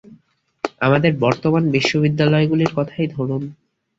[0.81, 3.43] আমাদের বর্তমান বিশ্ববিদ্যালয়গুলির কথা ধরুন।